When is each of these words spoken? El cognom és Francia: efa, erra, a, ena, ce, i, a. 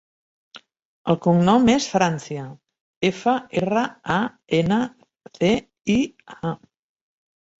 El 1.13 1.17
cognom 1.25 1.67
és 1.73 1.85
Francia: 1.95 2.45
efa, 3.11 3.35
erra, 3.61 3.83
a, 4.15 4.17
ena, 4.61 4.79
ce, 5.37 5.51
i, 5.97 6.01
a. 6.53 6.57